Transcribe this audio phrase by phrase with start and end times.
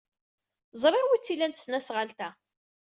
[0.81, 2.29] Ẓriɣ wi tt-ilan tesnasɣalt-a.